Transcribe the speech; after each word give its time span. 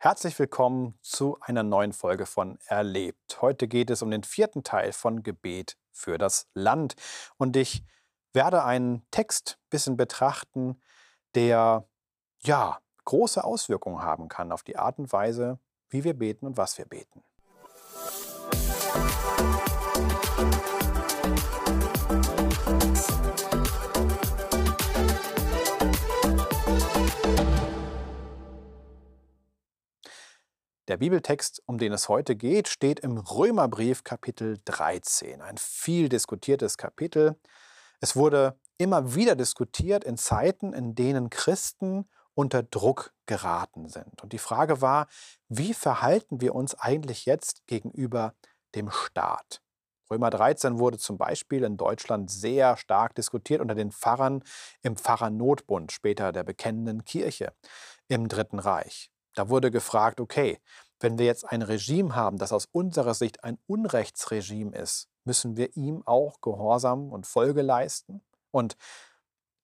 Herzlich 0.00 0.38
willkommen 0.38 0.96
zu 1.02 1.38
einer 1.40 1.64
neuen 1.64 1.92
Folge 1.92 2.24
von 2.24 2.60
Erlebt. 2.66 3.42
Heute 3.42 3.66
geht 3.66 3.90
es 3.90 4.00
um 4.00 4.12
den 4.12 4.22
vierten 4.22 4.62
Teil 4.62 4.92
von 4.92 5.24
Gebet 5.24 5.76
für 5.90 6.18
das 6.18 6.46
Land. 6.54 6.94
Und 7.36 7.56
ich 7.56 7.82
werde 8.32 8.62
einen 8.62 9.04
Text 9.10 9.58
ein 9.58 9.70
bisschen 9.70 9.96
betrachten, 9.96 10.80
der 11.34 11.88
ja 12.44 12.78
große 13.06 13.42
Auswirkungen 13.42 14.00
haben 14.00 14.28
kann 14.28 14.52
auf 14.52 14.62
die 14.62 14.76
Art 14.76 15.00
und 15.00 15.12
Weise, 15.12 15.58
wie 15.90 16.04
wir 16.04 16.14
beten 16.14 16.46
und 16.46 16.56
was 16.56 16.78
wir 16.78 16.84
beten. 16.84 17.24
Der 30.88 30.96
Bibeltext, 30.96 31.62
um 31.66 31.76
den 31.76 31.92
es 31.92 32.08
heute 32.08 32.34
geht, 32.34 32.66
steht 32.66 33.00
im 33.00 33.18
Römerbrief 33.18 34.04
Kapitel 34.04 34.56
13. 34.64 35.42
Ein 35.42 35.58
viel 35.58 36.08
diskutiertes 36.08 36.78
Kapitel. 36.78 37.36
Es 38.00 38.16
wurde 38.16 38.58
immer 38.78 39.14
wieder 39.14 39.36
diskutiert 39.36 40.02
in 40.02 40.16
Zeiten, 40.16 40.72
in 40.72 40.94
denen 40.94 41.28
Christen 41.28 42.08
unter 42.32 42.62
Druck 42.62 43.12
geraten 43.26 43.90
sind. 43.90 44.22
Und 44.22 44.32
die 44.32 44.38
Frage 44.38 44.80
war, 44.80 45.08
wie 45.50 45.74
verhalten 45.74 46.40
wir 46.40 46.54
uns 46.54 46.74
eigentlich 46.74 47.26
jetzt 47.26 47.66
gegenüber 47.66 48.32
dem 48.74 48.90
Staat? 48.90 49.60
Römer 50.10 50.30
13 50.30 50.78
wurde 50.78 50.96
zum 50.96 51.18
Beispiel 51.18 51.64
in 51.64 51.76
Deutschland 51.76 52.30
sehr 52.30 52.78
stark 52.78 53.14
diskutiert 53.14 53.60
unter 53.60 53.74
den 53.74 53.92
Pfarrern 53.92 54.42
im 54.80 54.96
Pfarrernotbund, 54.96 55.92
später 55.92 56.32
der 56.32 56.44
bekennenden 56.44 57.04
Kirche 57.04 57.52
im 58.08 58.28
Dritten 58.28 58.58
Reich. 58.58 59.10
Da 59.38 59.48
wurde 59.48 59.70
gefragt, 59.70 60.18
okay, 60.18 60.58
wenn 60.98 61.16
wir 61.16 61.24
jetzt 61.24 61.44
ein 61.48 61.62
Regime 61.62 62.16
haben, 62.16 62.38
das 62.38 62.52
aus 62.52 62.66
unserer 62.72 63.14
Sicht 63.14 63.44
ein 63.44 63.56
Unrechtsregime 63.68 64.76
ist, 64.76 65.06
müssen 65.22 65.56
wir 65.56 65.76
ihm 65.76 66.02
auch 66.06 66.40
Gehorsam 66.40 67.12
und 67.12 67.24
Folge 67.24 67.62
leisten? 67.62 68.20
Und 68.50 68.76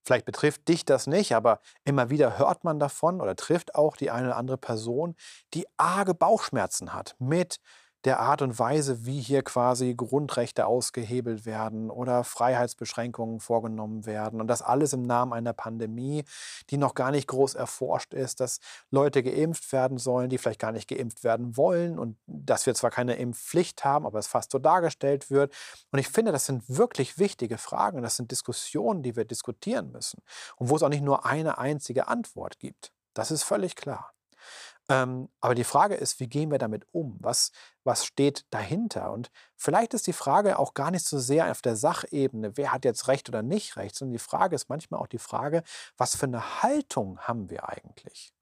vielleicht 0.04 0.26
betrifft 0.26 0.68
dich 0.68 0.84
das 0.84 1.08
nicht, 1.08 1.34
aber 1.34 1.58
immer 1.82 2.08
wieder 2.08 2.38
hört 2.38 2.62
man 2.62 2.78
davon 2.78 3.20
oder 3.20 3.34
trifft 3.34 3.74
auch 3.74 3.96
die 3.96 4.12
eine 4.12 4.28
oder 4.28 4.36
andere 4.36 4.58
Person, 4.58 5.16
die 5.54 5.66
arge 5.76 6.14
Bauchschmerzen 6.14 6.92
hat 6.92 7.16
mit 7.18 7.58
der 8.04 8.20
Art 8.20 8.42
und 8.42 8.58
Weise, 8.58 9.06
wie 9.06 9.20
hier 9.20 9.42
quasi 9.42 9.94
Grundrechte 9.94 10.66
ausgehebelt 10.66 11.46
werden 11.46 11.90
oder 11.90 12.22
Freiheitsbeschränkungen 12.22 13.40
vorgenommen 13.40 14.04
werden. 14.04 14.40
Und 14.40 14.48
das 14.48 14.60
alles 14.60 14.92
im 14.92 15.02
Namen 15.02 15.32
einer 15.32 15.54
Pandemie, 15.54 16.24
die 16.70 16.76
noch 16.76 16.94
gar 16.94 17.10
nicht 17.10 17.28
groß 17.28 17.54
erforscht 17.54 18.12
ist, 18.12 18.40
dass 18.40 18.60
Leute 18.90 19.22
geimpft 19.22 19.72
werden 19.72 19.96
sollen, 19.98 20.28
die 20.28 20.38
vielleicht 20.38 20.60
gar 20.60 20.72
nicht 20.72 20.88
geimpft 20.88 21.24
werden 21.24 21.56
wollen 21.56 21.98
und 21.98 22.18
dass 22.26 22.66
wir 22.66 22.74
zwar 22.74 22.90
keine 22.90 23.14
Impfpflicht 23.14 23.84
haben, 23.84 24.06
aber 24.06 24.18
es 24.18 24.26
fast 24.26 24.50
so 24.50 24.58
dargestellt 24.58 25.30
wird. 25.30 25.54
Und 25.90 25.98
ich 25.98 26.08
finde, 26.08 26.32
das 26.32 26.44
sind 26.46 26.62
wirklich 26.68 27.18
wichtige 27.18 27.56
Fragen. 27.56 28.02
Das 28.02 28.16
sind 28.16 28.30
Diskussionen, 28.30 29.02
die 29.02 29.16
wir 29.16 29.24
diskutieren 29.24 29.92
müssen 29.92 30.22
und 30.56 30.68
wo 30.68 30.76
es 30.76 30.82
auch 30.82 30.90
nicht 30.90 31.04
nur 31.04 31.24
eine 31.24 31.56
einzige 31.56 32.08
Antwort 32.08 32.58
gibt. 32.58 32.92
Das 33.14 33.30
ist 33.30 33.44
völlig 33.44 33.76
klar. 33.76 34.14
Ähm, 34.88 35.28
aber 35.40 35.54
die 35.54 35.64
Frage 35.64 35.94
ist, 35.94 36.20
wie 36.20 36.26
gehen 36.26 36.50
wir 36.50 36.58
damit 36.58 36.86
um? 36.92 37.16
Was, 37.20 37.52
was 37.84 38.04
steht 38.04 38.44
dahinter? 38.50 39.12
Und 39.12 39.30
vielleicht 39.56 39.94
ist 39.94 40.06
die 40.06 40.12
Frage 40.12 40.58
auch 40.58 40.74
gar 40.74 40.90
nicht 40.90 41.06
so 41.06 41.18
sehr 41.18 41.50
auf 41.50 41.62
der 41.62 41.76
Sachebene, 41.76 42.56
wer 42.56 42.72
hat 42.72 42.84
jetzt 42.84 43.08
Recht 43.08 43.28
oder 43.28 43.42
nicht 43.42 43.76
Recht, 43.76 43.94
sondern 43.94 44.12
die 44.12 44.18
Frage 44.18 44.54
ist 44.54 44.68
manchmal 44.68 45.00
auch 45.00 45.06
die 45.06 45.18
Frage, 45.18 45.62
was 45.96 46.16
für 46.16 46.26
eine 46.26 46.62
Haltung 46.62 47.18
haben 47.20 47.48
wir 47.48 47.68
eigentlich? 47.68 48.34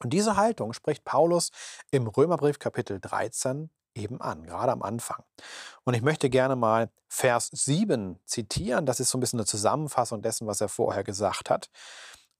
Und 0.00 0.10
diese 0.10 0.36
Haltung 0.36 0.72
spricht 0.72 1.04
Paulus 1.04 1.50
im 1.90 2.06
Römerbrief 2.06 2.60
Kapitel 2.60 3.00
13 3.00 3.68
eben 3.94 4.20
an, 4.20 4.44
gerade 4.46 4.72
am 4.72 4.82
Anfang. 4.82 5.24
Und 5.84 5.94
ich 5.94 6.02
möchte 6.02 6.30
gerne 6.30 6.54
mal 6.54 6.88
Vers 7.08 7.50
7 7.52 8.20
zitieren. 8.24 8.86
Das 8.86 9.00
ist 9.00 9.10
so 9.10 9.18
ein 9.18 9.20
bisschen 9.20 9.40
eine 9.40 9.46
Zusammenfassung 9.46 10.22
dessen, 10.22 10.46
was 10.46 10.60
er 10.60 10.68
vorher 10.68 11.02
gesagt 11.02 11.50
hat. 11.50 11.68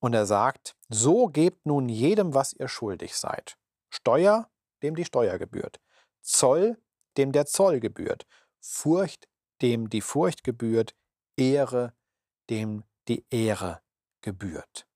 Und 0.00 0.14
er 0.14 0.26
sagt, 0.26 0.76
so 0.88 1.26
gebt 1.26 1.66
nun 1.66 1.88
jedem, 1.88 2.34
was 2.34 2.52
ihr 2.52 2.68
schuldig 2.68 3.16
seid. 3.16 3.56
Steuer, 3.90 4.48
dem 4.82 4.94
die 4.94 5.04
Steuer 5.04 5.38
gebührt. 5.38 5.80
Zoll, 6.20 6.80
dem 7.16 7.32
der 7.32 7.46
Zoll 7.46 7.80
gebührt. 7.80 8.26
Furcht, 8.60 9.28
dem 9.60 9.90
die 9.90 10.00
Furcht 10.00 10.44
gebührt. 10.44 10.94
Ehre, 11.36 11.94
dem 12.50 12.84
die 13.08 13.24
Ehre 13.30 13.80
gebührt. 14.20 14.86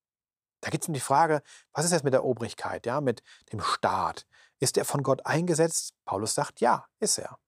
Da 0.60 0.70
geht 0.70 0.82
es 0.82 0.88
um 0.88 0.94
die 0.94 1.00
Frage, 1.00 1.42
was 1.72 1.84
ist 1.84 1.92
jetzt 1.92 2.04
mit 2.04 2.12
der 2.12 2.24
Obrigkeit, 2.24 2.86
ja, 2.86 3.00
mit 3.00 3.22
dem 3.52 3.60
Staat? 3.60 4.26
Ist 4.60 4.78
er 4.78 4.84
von 4.84 5.02
Gott 5.02 5.26
eingesetzt? 5.26 5.94
Paulus 6.04 6.34
sagt, 6.34 6.60
ja, 6.60 6.86
ist 7.00 7.18
er. 7.18 7.38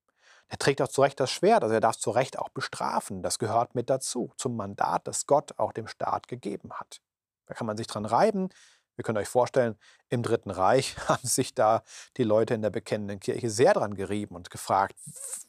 Er 0.49 0.59
trägt 0.59 0.83
auch 0.83 0.89
zu 0.89 1.01
Recht 1.03 1.21
das 1.21 1.31
Schwert, 1.31 1.63
also 1.63 1.75
er 1.75 1.81
darf 1.81 1.97
zu 1.97 2.11
Recht 2.11 2.39
auch 2.39 2.49
bestrafen. 2.49 3.23
Das 3.23 3.39
gehört 3.39 3.75
mit 3.75 3.89
dazu, 3.89 4.33
zum 4.37 4.57
Mandat, 4.57 5.07
das 5.07 5.27
Gott 5.27 5.59
auch 5.59 5.73
dem 5.73 5.87
Staat 5.87 6.29
gegeben 6.29 6.73
hat. 6.75 7.01
Da 7.47 7.55
kann 7.55 7.67
man 7.67 7.77
sich 7.77 7.87
dran 7.87 8.05
reiben. 8.05 8.49
Ihr 8.97 9.05
könnt 9.05 9.19
euch 9.19 9.29
vorstellen, 9.29 9.77
im 10.09 10.23
Dritten 10.23 10.51
Reich 10.51 10.97
haben 11.09 11.27
sich 11.27 11.55
da 11.55 11.83
die 12.17 12.25
Leute 12.25 12.55
in 12.55 12.63
der 12.63 12.71
bekennenden 12.71 13.21
Kirche 13.21 13.51
sehr 13.51 13.75
dran 13.75 13.95
gerieben 13.95 14.37
und 14.37 14.51
gefragt, 14.51 14.97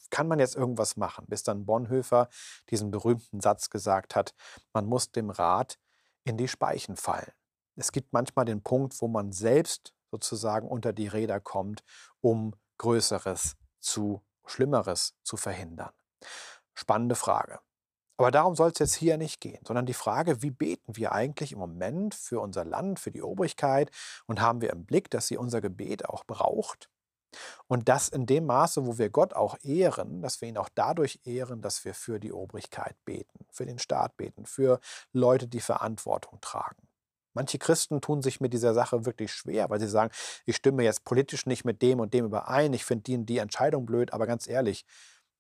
kann 0.09 0.28
man 0.28 0.39
jetzt 0.39 0.56
irgendwas 0.56 0.97
machen? 0.97 1.25
Bis 1.28 1.44
dann 1.44 1.66
Bonhoeffer 1.66 2.29
diesen 2.69 2.91
berühmten 2.91 3.41
Satz 3.41 3.69
gesagt 3.69 4.16
hat, 4.16 4.33
man 4.73 4.85
muss 4.85 5.11
dem 5.11 5.29
Rat 5.29 5.78
in 6.23 6.38
die 6.38 6.47
Speichen 6.47 6.95
fallen. 6.95 7.31
Es 7.75 7.91
gibt 7.91 8.13
manchmal 8.13 8.45
den 8.45 8.63
Punkt, 8.63 9.00
wo 9.01 9.07
man 9.07 9.31
selbst 9.31 9.94
sozusagen 10.12 10.67
unter 10.67 10.94
die 10.94 11.07
Räder 11.07 11.39
kommt, 11.39 11.83
um 12.22 12.56
Größeres 12.77 13.57
zu, 13.79 14.23
Schlimmeres 14.45 15.16
zu 15.23 15.38
verhindern. 15.38 15.91
Spannende 16.73 17.16
Frage. 17.16 17.59
Aber 18.17 18.31
darum 18.31 18.55
soll 18.55 18.71
es 18.71 18.79
jetzt 18.79 18.95
hier 18.95 19.17
nicht 19.17 19.41
gehen, 19.41 19.59
sondern 19.65 19.85
die 19.85 19.93
Frage, 19.93 20.41
wie 20.41 20.51
beten 20.51 20.95
wir 20.95 21.11
eigentlich 21.11 21.51
im 21.51 21.59
Moment 21.59 22.15
für 22.15 22.39
unser 22.39 22.63
Land, 22.63 22.99
für 22.99 23.11
die 23.11 23.21
Obrigkeit 23.21 23.91
und 24.25 24.39
haben 24.39 24.61
wir 24.61 24.71
im 24.71 24.85
Blick, 24.85 25.09
dass 25.09 25.27
sie 25.27 25.37
unser 25.37 25.59
Gebet 25.61 26.05
auch 26.05 26.23
braucht? 26.23 26.89
Und 27.67 27.89
das 27.89 28.07
in 28.07 28.25
dem 28.25 28.45
Maße, 28.45 28.85
wo 28.85 28.97
wir 28.97 29.09
Gott 29.09 29.33
auch 29.33 29.57
ehren, 29.63 30.21
dass 30.21 30.39
wir 30.39 30.47
ihn 30.47 30.57
auch 30.57 30.69
dadurch 30.73 31.19
ehren, 31.25 31.61
dass 31.61 31.83
wir 31.83 31.93
für 31.93 32.19
die 32.19 32.31
Obrigkeit 32.31 32.95
beten, 33.03 33.45
für 33.51 33.65
den 33.65 33.79
Staat 33.79 34.15
beten, 34.15 34.45
für 34.45 34.79
Leute, 35.11 35.47
die 35.47 35.59
Verantwortung 35.59 36.39
tragen. 36.39 36.87
Manche 37.33 37.59
Christen 37.59 37.99
tun 37.99 38.21
sich 38.21 38.39
mit 38.39 38.53
dieser 38.53 38.73
Sache 38.73 39.05
wirklich 39.05 39.33
schwer, 39.33 39.69
weil 39.69 39.81
sie 39.81 39.89
sagen, 39.89 40.13
ich 40.45 40.55
stimme 40.55 40.83
jetzt 40.83 41.03
politisch 41.03 41.45
nicht 41.45 41.65
mit 41.65 41.81
dem 41.81 41.99
und 41.99 42.13
dem 42.13 42.25
überein, 42.25 42.71
ich 42.71 42.85
finde 42.85 43.03
die, 43.03 43.25
die 43.25 43.39
Entscheidung 43.39 43.85
blöd, 43.85 44.13
aber 44.13 44.25
ganz 44.25 44.47
ehrlich, 44.47 44.85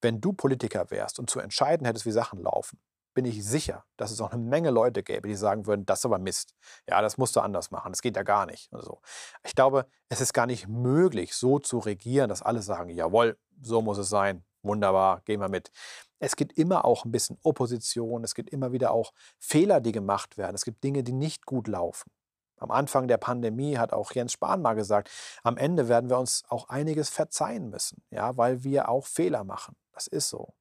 wenn 0.01 0.21
du 0.21 0.33
Politiker 0.33 0.89
wärst 0.91 1.19
und 1.19 1.29
zu 1.29 1.39
entscheiden 1.39 1.85
hättest, 1.85 2.05
wie 2.05 2.11
Sachen 2.11 2.41
laufen, 2.41 2.79
bin 3.15 3.25
ich 3.25 3.43
sicher, 3.43 3.85
dass 3.97 4.11
es 4.11 4.19
auch 4.21 4.31
eine 4.31 4.43
Menge 4.43 4.69
Leute 4.69 5.01
gäbe, 5.01 5.27
die 5.27 5.35
sagen 5.35 5.65
würden, 5.65 5.85
das 5.85 5.99
ist 5.99 6.05
aber 6.05 6.19
Mist. 6.19 6.53
Ja, 6.87 7.01
das 7.01 7.17
musst 7.17 7.35
du 7.35 7.39
anders 7.39 7.71
machen. 7.71 7.91
Das 7.93 8.01
geht 8.01 8.17
ja 8.17 8.23
gar 8.23 8.45
nicht. 8.45 8.71
Also, 8.73 8.99
ich 9.43 9.55
glaube, 9.55 9.87
es 10.09 10.21
ist 10.21 10.33
gar 10.33 10.45
nicht 10.45 10.67
möglich, 10.67 11.33
so 11.33 11.57
zu 11.57 11.79
regieren, 11.79 12.29
dass 12.29 12.41
alle 12.41 12.61
sagen, 12.61 12.89
jawohl, 12.89 13.37
so 13.61 13.81
muss 13.81 13.97
es 13.97 14.09
sein. 14.09 14.43
Wunderbar, 14.61 15.21
gehen 15.21 15.39
wir 15.39 15.47
mit. 15.49 15.71
Es 16.19 16.35
gibt 16.35 16.57
immer 16.57 16.85
auch 16.85 17.05
ein 17.05 17.11
bisschen 17.11 17.37
Opposition. 17.43 18.23
Es 18.23 18.35
gibt 18.35 18.49
immer 18.49 18.71
wieder 18.71 18.91
auch 18.91 19.13
Fehler, 19.39 19.79
die 19.79 19.91
gemacht 19.91 20.37
werden. 20.37 20.55
Es 20.55 20.65
gibt 20.65 20.83
Dinge, 20.83 21.03
die 21.03 21.13
nicht 21.13 21.45
gut 21.45 21.67
laufen. 21.67 22.11
Am 22.57 22.71
Anfang 22.71 23.07
der 23.07 23.17
Pandemie 23.17 23.77
hat 23.77 23.93
auch 23.93 24.11
Jens 24.11 24.31
Spahn 24.31 24.61
mal 24.61 24.73
gesagt, 24.73 25.09
am 25.43 25.57
Ende 25.57 25.89
werden 25.89 26.09
wir 26.09 26.17
uns 26.17 26.43
auch 26.47 26.69
einiges 26.69 27.09
verzeihen 27.09 27.69
müssen, 27.69 28.03
ja, 28.11 28.37
weil 28.37 28.63
wir 28.63 28.89
auch 28.89 29.05
Fehler 29.05 29.43
machen. 29.43 29.75
Das 29.91 30.07
ist 30.07 30.29
so. 30.29 30.53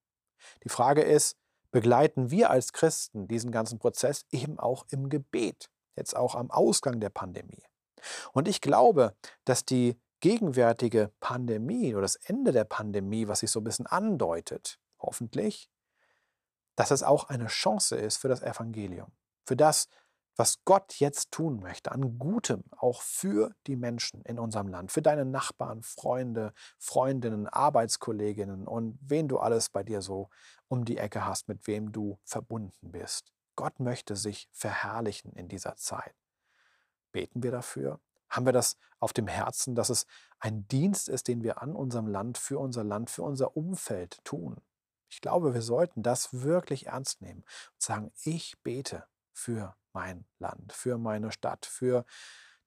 Die 0.65 0.69
Frage 0.69 1.03
ist, 1.03 1.37
begleiten 1.71 2.31
wir 2.31 2.51
als 2.51 2.73
Christen 2.73 3.29
diesen 3.29 3.51
ganzen 3.51 3.79
Prozess 3.79 4.25
eben 4.31 4.59
auch 4.59 4.87
im 4.91 5.09
Gebet, 5.09 5.71
jetzt 5.97 6.17
auch 6.17 6.35
am 6.35 6.51
Ausgang 6.51 7.01
der 7.01 7.11
Pandemie. 7.11 7.63
Und 8.33 8.49
ich 8.49 8.61
glaube, 8.61 9.15
dass 9.45 9.65
die 9.65 9.99
gegenwärtige 10.21 11.11
Pandemie 11.21 11.95
oder 11.95 12.03
das 12.03 12.17
Ende 12.17 12.53
der 12.53 12.65
Pandemie, 12.65 13.29
was 13.29 13.41
sich 13.41 13.51
so 13.51 13.61
ein 13.61 13.65
bisschen 13.65 13.87
andeutet, 13.87 14.79
hoffentlich, 14.99 15.69
dass 16.77 16.91
es 16.91 17.03
auch 17.03 17.29
eine 17.29 17.47
Chance 17.47 17.97
ist 17.97 18.17
für 18.17 18.29
das 18.29 18.43
Evangelium, 18.43 19.13
für 19.45 19.57
das, 19.57 19.89
was 20.37 20.65
Gott 20.65 20.95
jetzt 20.95 21.31
tun 21.31 21.61
möchte, 21.61 21.93
an 21.93 22.19
Gutem, 22.19 22.65
auch 22.77 23.03
für 23.03 23.55
die 23.67 23.77
Menschen 23.77 24.23
in 24.23 24.39
unserem 24.39 24.69
Land, 24.69 24.91
für 24.91 25.03
deine 25.03 25.25
Nachbarn, 25.25 25.83
Freunde, 25.83 26.53
Freundinnen, 26.79 27.49
Arbeitskolleginnen 27.49 28.67
und 28.67 28.99
wen 29.01 29.29
du 29.29 29.39
alles 29.39 29.71
bei 29.71 29.83
dir 29.83 30.03
so 30.03 30.29
um 30.69 30.85
die 30.85 30.99
Ecke 30.99 31.25
hast, 31.25 31.49
mit 31.49 31.67
wem 31.67 31.93
du 31.93 32.19
verbunden 32.25 32.91
bist. 32.91 33.33
Gott 33.57 33.79
möchte 33.79 34.17
sich 34.17 34.49
verherrlichen 34.53 35.33
in 35.35 35.49
dieser 35.49 35.77
Zeit. 35.77 36.15
Beten 37.13 37.43
wir 37.43 37.53
dafür? 37.53 38.01
Haben 38.29 38.47
wir 38.47 38.53
das 38.53 38.77
auf 38.99 39.13
dem 39.13 39.29
Herzen, 39.29 39.77
dass 39.77 39.91
es 39.91 40.07
ein 40.41 40.67
Dienst 40.67 41.09
ist, 41.09 41.29
den 41.29 41.45
wir 41.45 41.63
an 41.63 41.77
unserem 41.77 42.09
Land, 42.09 42.39
für 42.39 42.59
unser 42.59 42.83
Land, 42.83 43.11
für 43.11 43.23
unser 43.23 43.57
Umfeld 43.57 44.19
tun? 44.25 44.57
Ich 45.09 45.21
glaube, 45.21 45.55
wir 45.55 45.63
sollten 45.63 46.03
das 46.03 46.43
wirklich 46.43 46.87
ernst 46.87 47.23
nehmen 47.23 47.45
und 47.75 47.83
sagen, 47.83 48.11
ich 48.25 48.57
bete 48.65 49.05
für 49.35 49.77
mein 49.93 50.25
Land, 50.39 50.73
für 50.73 50.97
meine 50.97 51.31
Stadt, 51.33 51.67
für 51.67 52.05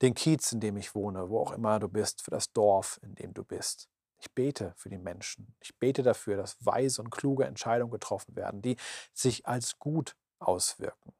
den 0.01 0.13
Kiez, 0.13 0.51
in 0.51 0.59
dem 0.59 0.77
ich 0.77 0.93
wohne, 0.93 1.29
wo 1.29 1.39
auch 1.39 1.51
immer 1.51 1.79
du 1.79 1.87
bist, 1.87 2.21
für 2.21 2.31
das 2.31 2.51
Dorf, 2.53 2.99
in 3.01 3.15
dem 3.15 3.33
du 3.33 3.43
bist. 3.43 3.89
Ich 4.19 4.31
bete 4.33 4.73
für 4.77 4.89
die 4.89 4.97
Menschen. 4.97 5.55
Ich 5.59 5.77
bete 5.77 6.03
dafür, 6.03 6.37
dass 6.37 6.63
weise 6.65 7.01
und 7.01 7.09
kluge 7.09 7.45
Entscheidungen 7.45 7.91
getroffen 7.91 8.35
werden, 8.35 8.61
die 8.61 8.77
sich 9.13 9.47
als 9.47 9.79
gut 9.79 10.15
auswirken. 10.39 11.13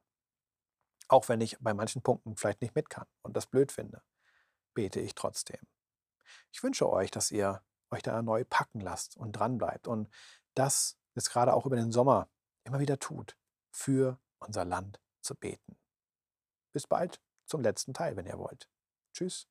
Auch 1.08 1.28
wenn 1.28 1.40
ich 1.40 1.56
bei 1.60 1.74
manchen 1.74 2.02
Punkten 2.02 2.36
vielleicht 2.36 2.60
nicht 2.60 2.74
mit 2.74 2.90
kann 2.90 3.06
und 3.22 3.36
das 3.36 3.46
blöd 3.46 3.72
finde, 3.72 4.02
bete 4.74 5.00
ich 5.00 5.14
trotzdem. 5.14 5.60
Ich 6.52 6.62
wünsche 6.62 6.88
euch, 6.88 7.10
dass 7.10 7.30
ihr 7.30 7.62
euch 7.90 8.02
da 8.02 8.20
neu 8.22 8.44
packen 8.44 8.80
lasst 8.80 9.16
und 9.16 9.32
dranbleibt 9.32 9.88
und 9.88 10.08
das 10.54 10.98
jetzt 11.14 11.30
gerade 11.30 11.54
auch 11.54 11.66
über 11.66 11.76
den 11.76 11.92
Sommer 11.92 12.28
immer 12.64 12.80
wieder 12.80 12.98
tut, 12.98 13.36
für 13.70 14.20
unser 14.38 14.64
Land 14.64 15.00
zu 15.28 15.34
beten. 15.36 15.78
Bis 16.72 16.86
bald 16.86 17.20
zum 17.46 17.60
letzten 17.60 17.92
Teil, 17.92 18.16
wenn 18.16 18.26
ihr 18.26 18.38
wollt. 18.38 18.68
Tschüss. 19.12 19.46